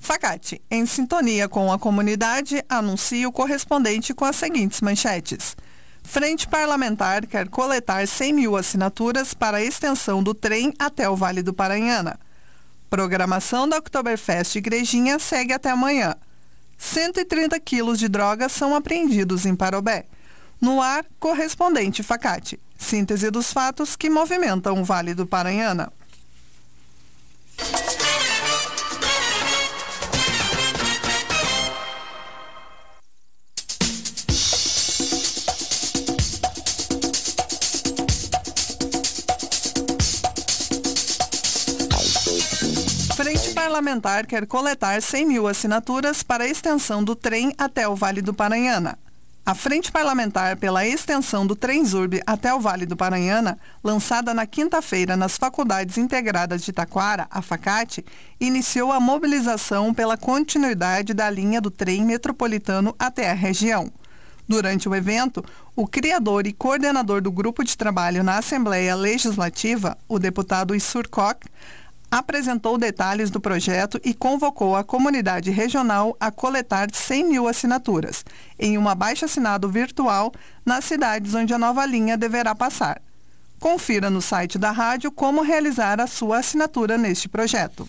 [0.00, 5.54] Facate, em sintonia com a comunidade, anuncia o correspondente com as seguintes manchetes.
[6.02, 11.42] Frente Parlamentar quer coletar 100 mil assinaturas para a extensão do trem até o Vale
[11.42, 12.18] do Paranhana.
[12.88, 16.16] Programação da Oktoberfest Igrejinha segue até amanhã.
[16.78, 20.06] 130 quilos de drogas são apreendidos em Parobé.
[20.58, 22.58] No ar, correspondente Facate.
[22.78, 25.92] Síntese dos fatos que movimentam o Vale do Paranhana.
[43.18, 48.22] Frente Parlamentar quer coletar 100 mil assinaturas para a extensão do trem até o Vale
[48.22, 48.96] do Paranhana.
[49.44, 55.16] A Frente Parlamentar pela extensão do Trenzurb até o Vale do Paranhana, lançada na quinta-feira
[55.16, 58.04] nas Faculdades Integradas de Taquara, a FACAT,
[58.40, 63.90] iniciou a mobilização pela continuidade da linha do trem metropolitano até a região.
[64.46, 65.44] Durante o evento,
[65.74, 71.40] o criador e coordenador do grupo de trabalho na Assembleia Legislativa, o deputado Isur Koch,
[72.10, 78.24] apresentou detalhes do projeto e convocou a comunidade regional a coletar 100 mil assinaturas,
[78.58, 80.32] em um abaixo-assinado virtual
[80.64, 83.00] nas cidades onde a nova linha deverá passar.
[83.60, 87.88] Confira no site da rádio como realizar a sua assinatura neste projeto.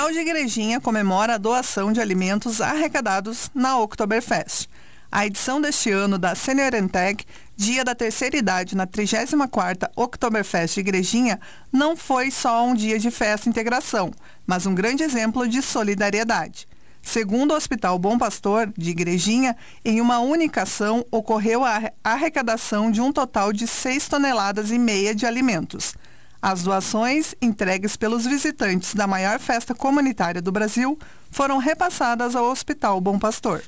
[0.00, 4.66] Hospital de Igrejinha comemora a doação de alimentos arrecadados na Oktoberfest.
[5.12, 7.22] A edição deste ano da Senior Tech,
[7.54, 11.38] Dia da Terceira Idade na 34ª Oktoberfest de Igrejinha,
[11.70, 14.10] não foi só um dia de festa e integração,
[14.46, 16.66] mas um grande exemplo de solidariedade.
[17.02, 23.02] Segundo o Hospital Bom Pastor, de Igrejinha, em uma única ação ocorreu a arrecadação de
[23.02, 25.94] um total de 6 toneladas e meia de alimentos.
[26.42, 30.98] As doações, entregues pelos visitantes da maior festa comunitária do Brasil,
[31.30, 33.62] foram repassadas ao Hospital Bom Pastor.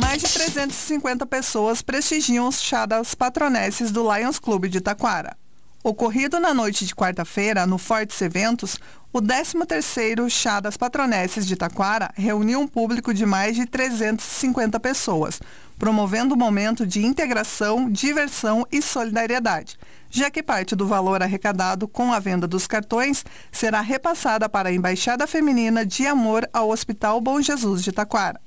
[0.00, 5.36] Mais de 350 pessoas prestigiam os chá das patronesses do Lions Clube de Taquara.
[5.86, 8.78] Ocorrido na noite de quarta-feira, no Fortes Eventos,
[9.12, 15.40] o 13º Chá das Patronesses de Taquara reuniu um público de mais de 350 pessoas,
[15.78, 19.78] promovendo um momento de integração, diversão e solidariedade,
[20.10, 24.72] já que parte do valor arrecadado com a venda dos cartões será repassada para a
[24.72, 28.40] Embaixada Feminina de Amor ao Hospital Bom Jesus de Taquara.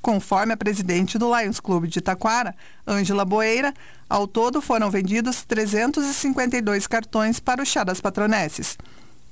[0.00, 2.54] Conforme a presidente do Lions Clube de Taquara,
[2.86, 3.74] Ângela Boeira,
[4.08, 8.78] ao todo foram vendidos 352 cartões para o chá das patronesses.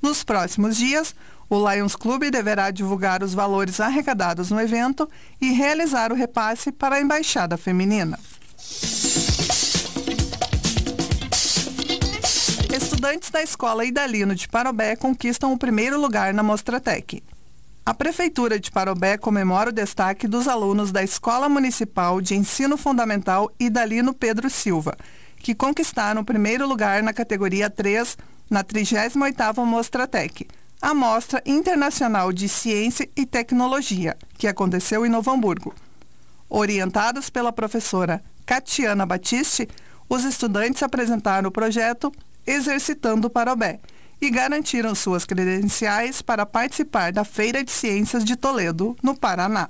[0.01, 1.15] Nos próximos dias,
[1.49, 5.09] o Lions Clube deverá divulgar os valores arrecadados no evento
[5.41, 8.19] e realizar o repasse para a Embaixada Feminina.
[12.75, 17.23] Estudantes da Escola Idalino de Parobé conquistam o primeiro lugar na Mostratec.
[17.85, 23.49] A Prefeitura de Parobé comemora o destaque dos alunos da Escola Municipal de Ensino Fundamental
[23.61, 24.97] Idalino Pedro Silva,
[25.37, 28.19] que conquistaram o primeiro lugar na categoria 3
[28.49, 30.47] na 38ª Mostratec,
[30.81, 35.75] a Mostra Internacional de Ciência e Tecnologia, que aconteceu em Novo Hamburgo.
[36.49, 39.69] Orientados pela professora Catiana Batiste,
[40.09, 42.13] os estudantes apresentaram o projeto
[42.47, 43.81] Exercitando Parobé,
[44.21, 49.69] e garantiram suas credenciais para participar da Feira de Ciências de Toledo, no Paraná.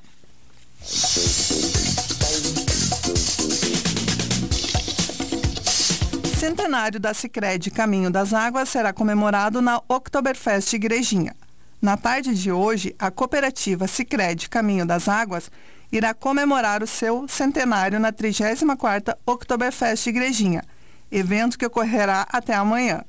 [6.46, 11.34] Centenário da Sicredi Caminho das Águas será comemorado na Oktoberfest Igrejinha.
[11.82, 15.50] Na tarde de hoje, a cooperativa Sicredi Caminho das Águas
[15.90, 20.62] irá comemorar o seu centenário na 34ª Oktoberfest Igrejinha,
[21.10, 23.02] evento que ocorrerá até amanhã.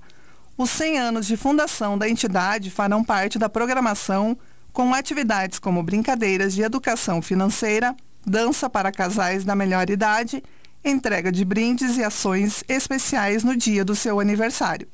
[0.57, 4.35] Os 100 anos de fundação da entidade farão parte da programação
[4.73, 7.95] com atividades como brincadeiras de educação financeira,
[8.25, 10.43] dança para casais da melhor idade,
[10.83, 14.87] entrega de brindes e ações especiais no dia do seu aniversário.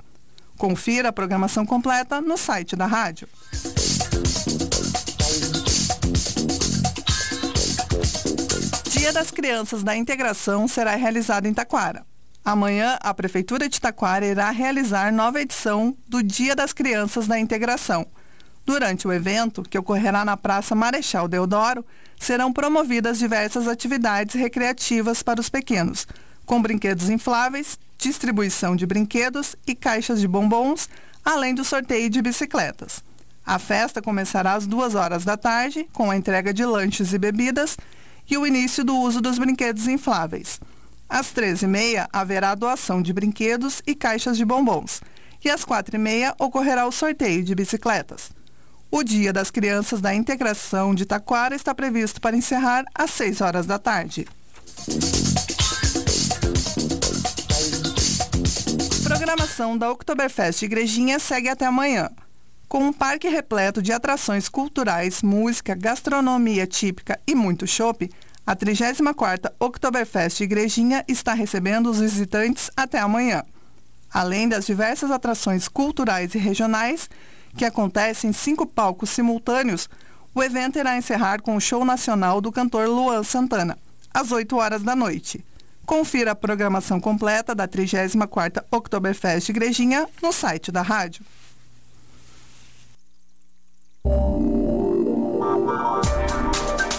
[0.57, 3.27] Confira a programação completa no site da rádio.
[8.91, 12.05] Dia das Crianças da Integração será realizado em Taquara.
[12.45, 18.05] Amanhã, a Prefeitura de Taquara irá realizar nova edição do Dia das Crianças da Integração.
[18.65, 21.85] Durante o evento, que ocorrerá na Praça Marechal Deodoro,
[22.17, 26.07] serão promovidas diversas atividades recreativas para os pequenos,
[26.45, 30.89] com brinquedos infláveis, distribuição de brinquedos e caixas de bombons,
[31.23, 33.03] além do sorteio de bicicletas.
[33.45, 37.77] A festa começará às duas horas da tarde, com a entrega de lanches e bebidas
[38.29, 40.61] e o início do uso dos brinquedos infláveis.
[41.09, 45.01] Às 13h30 haverá doação de brinquedos e caixas de bombons.
[45.43, 48.31] E às 4h30 ocorrerá o sorteio de bicicletas.
[48.95, 53.65] O Dia das Crianças da Integração de Taquara está previsto para encerrar às 6 horas
[53.65, 54.27] da tarde.
[59.03, 62.07] Programação da Oktoberfest Igrejinha segue até amanhã.
[62.67, 68.07] Com um parque repleto de atrações culturais, música, gastronomia típica e muito chopp,
[68.45, 73.43] a 34ª Oktoberfest Igrejinha está recebendo os visitantes até amanhã.
[74.13, 77.09] Além das diversas atrações culturais e regionais,
[77.55, 79.89] que acontecem em cinco palcos simultâneos,
[80.33, 83.77] o evento irá encerrar com o show nacional do cantor Luan Santana,
[84.13, 85.43] às 8 horas da noite.
[85.85, 91.23] Confira a programação completa da 34ª Oktoberfest Igrejinha no site da rádio.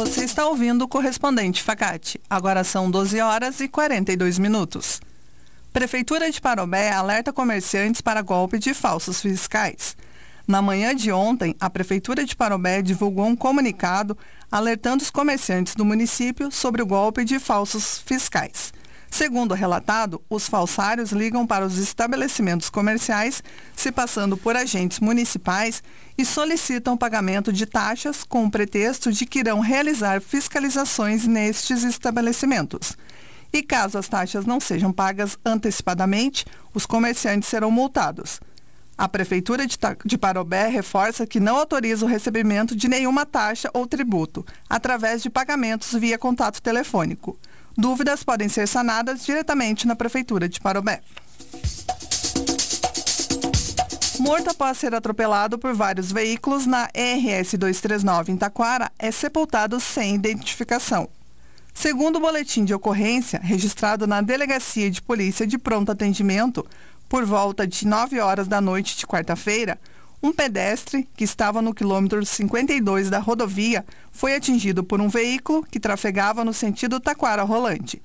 [0.00, 2.18] Você está ouvindo o correspondente Facate.
[2.28, 4.98] Agora são 12 horas e 42 minutos.
[5.74, 9.94] Prefeitura de Parobé alerta comerciantes para golpe de falsos fiscais.
[10.48, 14.16] Na manhã de ontem, a Prefeitura de Parobé divulgou um comunicado
[14.50, 18.72] alertando os comerciantes do município sobre o golpe de falsos fiscais.
[19.10, 23.42] Segundo o relatado, os falsários ligam para os estabelecimentos comerciais,
[23.74, 25.82] se passando por agentes municipais,
[26.16, 32.96] e solicitam pagamento de taxas com o pretexto de que irão realizar fiscalizações nestes estabelecimentos.
[33.52, 38.40] E caso as taxas não sejam pagas antecipadamente, os comerciantes serão multados.
[38.96, 44.46] A Prefeitura de Parobé reforça que não autoriza o recebimento de nenhuma taxa ou tributo,
[44.68, 47.36] através de pagamentos via contato telefônico.
[47.76, 51.00] Dúvidas podem ser sanadas diretamente na Prefeitura de Parobé.
[54.18, 60.14] Morto após ser atropelado por vários veículos na RS 239 em Taquara, é sepultado sem
[60.14, 61.08] identificação.
[61.72, 66.66] Segundo o boletim de ocorrência, registrado na Delegacia de Polícia de Pronto Atendimento,
[67.08, 69.80] por volta de 9 horas da noite de quarta-feira,
[70.22, 75.80] um pedestre que estava no quilômetro 52 da rodovia foi atingido por um veículo que
[75.80, 78.00] trafegava no sentido Taquara Rolante.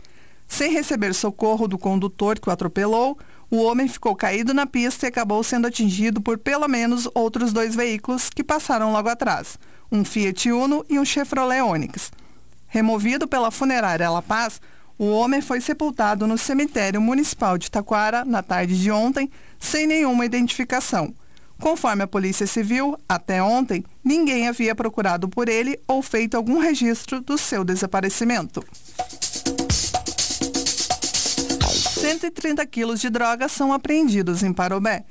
[0.48, 3.18] Sem receber socorro do condutor que o atropelou,
[3.50, 7.76] o homem ficou caído na pista e acabou sendo atingido por pelo menos outros dois
[7.76, 9.58] veículos que passaram logo atrás,
[9.92, 12.12] um Fiat Uno e um Chevrolet Onix.
[12.68, 14.62] Removido pela funerária La Paz,
[14.98, 19.30] o homem foi sepultado no cemitério municipal de Taquara na tarde de ontem,
[19.60, 21.14] sem nenhuma identificação.
[21.60, 27.22] Conforme a Polícia Civil, até ontem, ninguém havia procurado por ele ou feito algum registro
[27.22, 28.64] do seu desaparecimento.
[32.06, 35.06] 130 quilos de drogas são apreendidos em Parobé.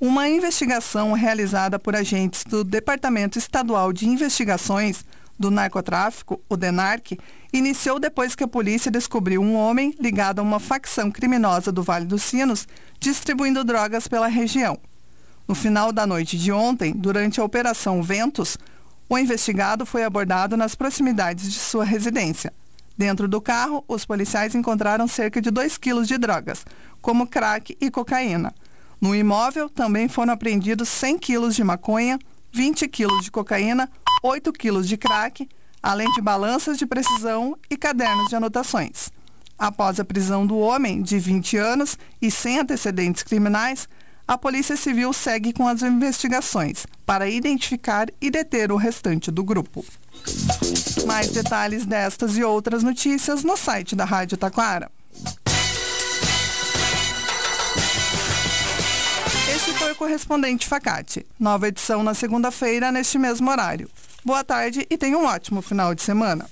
[0.00, 5.04] Uma investigação realizada por agentes do Departamento Estadual de Investigações
[5.38, 7.18] do Narcotráfico, o DENARC,
[7.52, 12.06] iniciou depois que a polícia descobriu um homem ligado a uma facção criminosa do Vale
[12.06, 12.66] dos Sinos
[12.98, 14.78] distribuindo drogas pela região.
[15.48, 18.58] No final da noite de ontem, durante a Operação Ventos,
[19.08, 22.52] o investigado foi abordado nas proximidades de sua residência.
[22.98, 26.66] Dentro do carro, os policiais encontraram cerca de 2 quilos de drogas,
[27.00, 28.54] como crack e cocaína.
[29.00, 32.18] No imóvel, também foram apreendidos 100 quilos de maconha,
[32.52, 33.88] 20 quilos de cocaína,
[34.22, 35.48] 8 quilos de crack,
[35.82, 39.08] além de balanças de precisão e cadernos de anotações.
[39.58, 43.88] Após a prisão do homem, de 20 anos e sem antecedentes criminais,
[44.28, 49.82] A Polícia Civil segue com as investigações para identificar e deter o restante do grupo.
[51.06, 54.90] Mais detalhes destas e outras notícias no site da Rádio Taquara.
[59.56, 61.24] Este foi o correspondente Facate.
[61.40, 63.88] Nova edição na segunda-feira, neste mesmo horário.
[64.22, 66.44] Boa tarde e tenha um ótimo final de semana.